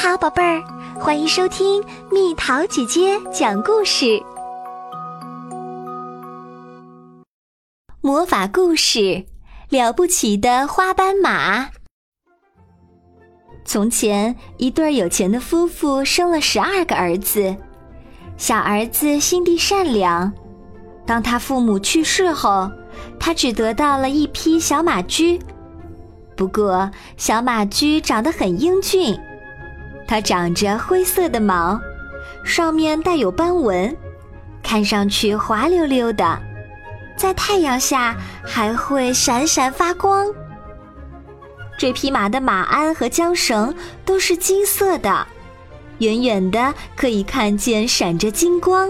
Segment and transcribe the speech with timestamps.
[0.00, 0.62] 好，宝贝儿，
[1.00, 4.22] 欢迎收听蜜桃姐姐讲故事。
[8.00, 9.26] 魔法故事：
[9.70, 11.70] 了不起的花斑马。
[13.64, 17.56] 从前，一对有钱的夫妇生了十二个儿子，
[18.36, 20.32] 小儿子心地善良。
[21.04, 22.70] 当他父母去世后，
[23.18, 25.40] 他只得到了一匹小马驹。
[26.36, 29.18] 不过，小马驹长得很英俊。
[30.08, 31.78] 它长着灰色的毛，
[32.42, 33.94] 上面带有斑纹，
[34.62, 36.40] 看上去滑溜溜的，
[37.14, 40.26] 在太阳下还会闪闪发光。
[41.78, 43.72] 这匹马的马鞍和缰绳
[44.06, 45.26] 都是金色的，
[45.98, 48.88] 远远的可以看见闪着金光。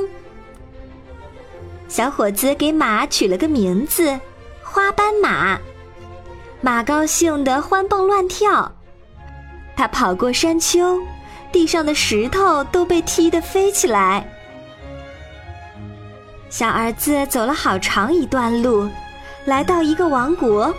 [1.89, 4.17] 小伙子给马取了个名字——
[4.63, 5.59] 花斑马，
[6.61, 8.73] 马高兴得欢蹦乱跳。
[9.79, 10.99] 他跑过山丘，
[11.53, 14.29] 地上的石头都被踢得飞起来。
[16.51, 18.89] 小儿子走了好长一段路，
[19.45, 20.75] 来到一个王国。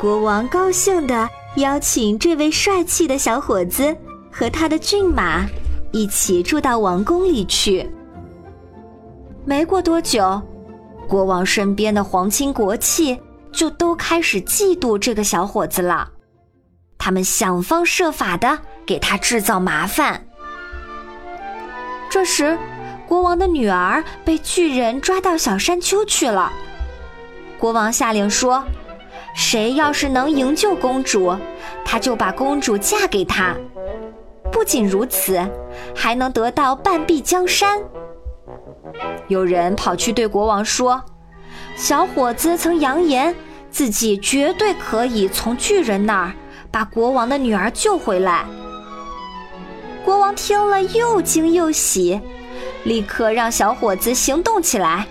[0.00, 3.96] 国王高兴地邀请这位帅气的小伙子
[4.30, 5.44] 和他的骏马
[5.90, 7.90] 一起住到王宫里去。
[9.44, 10.40] 没过多久，
[11.08, 13.18] 国王身边的皇亲国戚
[13.50, 16.08] 就都开始嫉妒这个小伙子了。
[17.08, 20.26] 他们想方设法的给他制造麻烦。
[22.10, 22.58] 这时，
[23.06, 26.52] 国王的女儿被巨人抓到小山丘去了。
[27.58, 28.62] 国王下令说
[29.34, 31.34] ：“谁要是能营救公主，
[31.82, 33.54] 他就把公主嫁给他。
[34.52, 35.40] 不仅如此，
[35.96, 37.80] 还能得到半壁江山。”
[39.28, 41.02] 有人跑去对国王说
[41.74, 43.34] ：“小伙子曾扬言
[43.70, 46.34] 自己绝对可以从巨人那儿。”
[46.78, 48.44] 把国王的女儿救回来。
[50.04, 52.20] 国王听了又惊又喜，
[52.84, 55.04] 立刻让小伙子行动起来。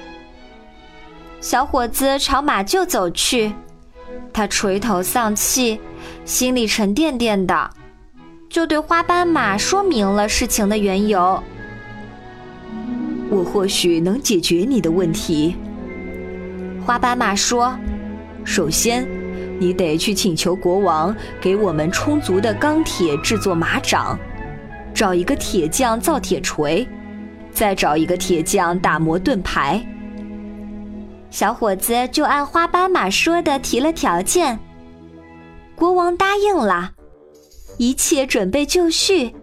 [1.42, 3.52] 小伙子朝马厩走去，
[4.32, 5.78] 他垂头丧气，
[6.24, 7.70] 心里沉甸甸的，
[8.50, 11.44] 就对花斑马说明了事情的缘由。
[13.30, 15.54] 我或许能解决你的问题。
[16.86, 17.78] 花斑马说
[18.46, 19.06] ：“首先。”
[19.60, 24.18] 你得去请求国王给我们充足的钢铁制作马掌，
[24.94, 26.88] 找一个铁匠造铁锤，
[27.52, 29.86] 再找一个铁匠打磨盾牌。
[31.30, 34.58] 小伙子就按花斑马说的提了条件，
[35.76, 36.92] 国王答应了，
[37.78, 39.36] 一切准备就绪，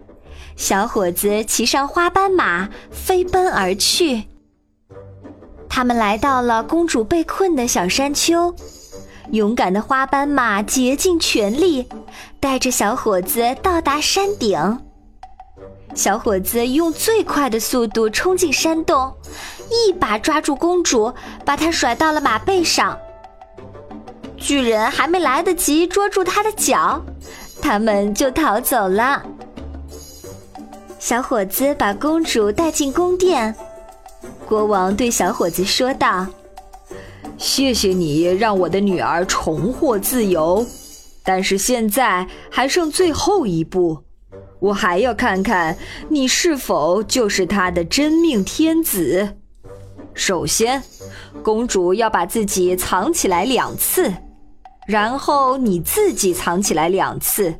[0.55, 4.23] 小伙子骑上花斑马飞奔而去。
[5.69, 8.55] 他们来到了公主被困的小山丘。
[9.31, 11.87] 勇敢的花斑马竭尽全力，
[12.39, 14.79] 带着小伙子到达山顶。
[15.93, 19.13] 小伙子用最快的速度冲进山洞，
[19.69, 21.13] 一把抓住公主，
[21.45, 22.97] 把她甩到了马背上。
[24.37, 27.01] 巨人还没来得及捉住他的脚，
[27.61, 29.23] 他们就逃走了。
[30.99, 33.55] 小伙子把公主带进宫殿，
[34.45, 36.27] 国王对小伙子说道。
[37.45, 40.65] 谢谢你让我的女儿重获自由，
[41.23, 43.99] 但是现在还剩最后一步，
[44.59, 45.77] 我还要看看
[46.09, 49.37] 你是否就是她的真命天子。
[50.15, 50.81] 首先，
[51.43, 54.11] 公主要把自己藏起来两次，
[54.87, 57.53] 然后你自己藏起来两次。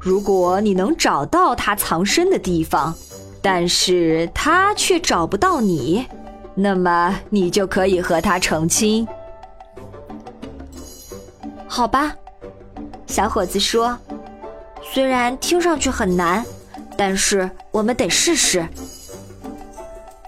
[0.00, 2.92] 如果你能找到她藏身的地方，
[3.40, 6.04] 但是她却找不到你。
[6.54, 9.06] 那么你就可以和他成亲，
[11.66, 12.14] 好吧？
[13.06, 13.98] 小伙子说
[14.82, 16.44] ：“虽然听上去很难，
[16.96, 18.68] 但是我们得试试。”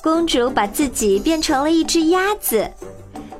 [0.02, 2.70] 公主把自己变成了一只鸭子，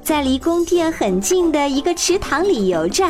[0.03, 3.09] 在离宫殿很近的一个池塘里游着。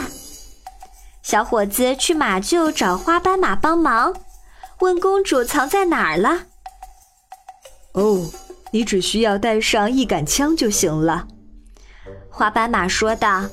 [1.22, 4.14] 小伙子去马厩找花斑马帮忙，
[4.81, 6.43] 问公主藏在哪儿了。
[7.93, 8.31] 哦。
[8.72, 11.28] 你只需要带上一杆枪就行了，
[12.30, 13.44] 花斑马说道。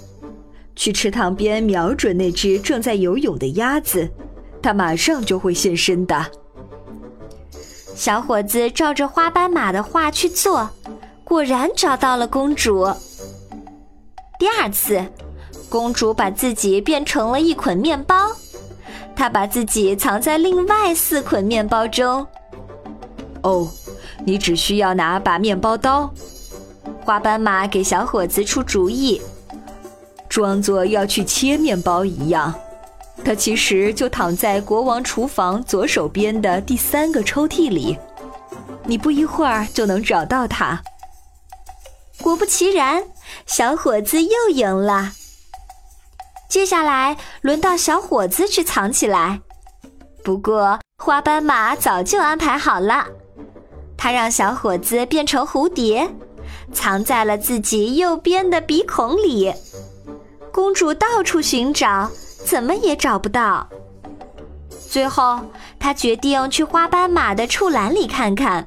[0.76, 4.10] 去池塘边瞄准那只正在游泳的鸭子，
[4.62, 6.26] 它马上就会现身的。
[7.94, 10.70] 小伙子照着花斑马的话去做，
[11.26, 12.88] 果然找到了公主。
[14.40, 15.06] 第二次，
[15.68, 18.16] 公主把自己变成了一捆面包，
[19.18, 22.26] 她把自己藏在另外四捆面包中。
[23.44, 23.70] 哦。
[24.30, 26.14] 你只需要拿把面包刀，
[27.04, 29.20] 花斑马给小伙子出主意，
[30.30, 32.54] 装作要去切面包一样，
[33.26, 37.98] 它其实就躺在国王厨房左手边的第三个抽屉里，
[38.84, 40.80] 你不一会儿就能找到他。
[42.22, 43.06] 果不其然，
[43.48, 45.14] 小伙子又赢了。
[46.48, 49.42] 接下来轮到小伙子去藏起来，
[50.24, 53.08] 不过花斑马早就安排好了，
[54.02, 56.10] 他让小伙子变成蝴蝶，
[56.72, 59.54] 藏在了自己右边的鼻孔里。
[60.54, 62.10] 公主到处寻找，
[62.46, 63.68] 怎么也找不到。
[64.90, 65.42] 最后，
[65.78, 68.66] 她决定去花斑马的畜栏里看看，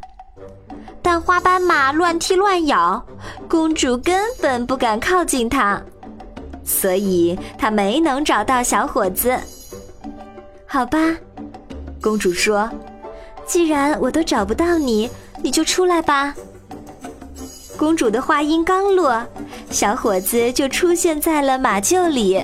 [1.01, 3.03] 但花斑马乱踢乱咬，
[3.49, 5.83] 公主根本不敢靠近它。
[6.63, 9.35] 所以她没能找到小伙子。
[10.67, 10.99] 好吧，
[12.03, 12.71] 公主说
[13.53, 15.11] ：“既然我都找不到你，
[15.43, 16.35] 你就出来吧。”
[17.77, 19.23] 公主的话音刚落，
[19.69, 22.43] 小伙子就出现在了马厩里。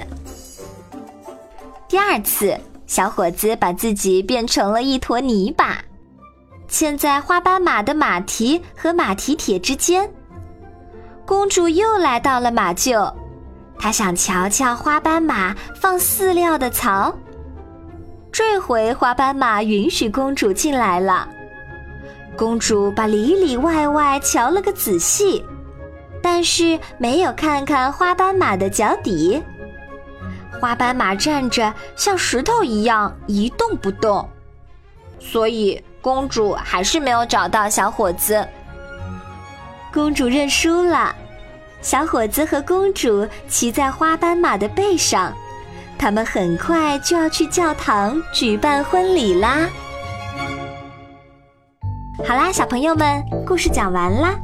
[1.89, 2.55] 第二次，
[2.87, 5.79] 小伙子把自己变成了一坨泥巴，
[6.69, 10.07] 嵌在花斑马的马蹄和马蹄铁之间。
[11.25, 13.11] 公主又来到了马厩。
[13.79, 17.17] 她想瞧瞧花斑马放饲料的槽。
[18.39, 21.29] 这回花斑马允许公主进来了。
[22.37, 25.45] 公主把里里外外瞧了个仔细，
[26.23, 29.43] 但是没有看看花斑马的脚底。
[30.61, 34.31] 花斑马站着像石头一样一动不动，
[35.19, 38.47] 所以公主还是没有找到小伙子。
[39.93, 41.13] 公主认输了。
[41.81, 45.37] 小伙子和公主骑在花斑马的背上，
[45.99, 49.69] 他们很快就要去教堂举办婚礼啦。
[52.27, 54.39] 好啦，小朋友们，故事讲完啦。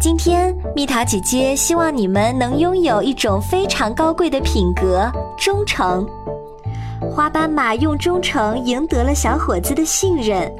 [0.00, 6.06] 今天蜜桃姐姐希望你们能拥有一种非常高贵的品格——忠诚。
[7.10, 10.52] 花斑马用忠诚赢得了小伙子的信任，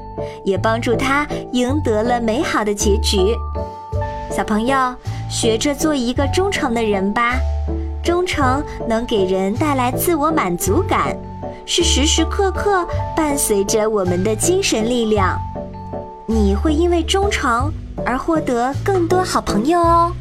[0.43, 3.17] 也帮助他赢得了美好的结局。
[4.31, 4.95] 小朋友。
[5.31, 7.35] 学着做一个忠诚的人吧，
[8.09, 11.15] 忠诚能给人带来自我满足感，
[11.63, 12.83] 是时时刻刻
[13.15, 15.37] 伴随着我们的精神力量。
[16.25, 17.71] 你会因为忠诚
[18.03, 20.11] 而获得更多好朋友哦。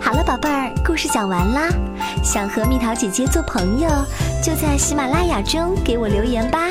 [0.00, 1.70] 好了，宝贝儿，故事讲完啦。
[2.22, 3.88] 想和蜜桃姐姐做朋友，
[4.40, 6.68] 就在喜马拉雅中给我留言吧。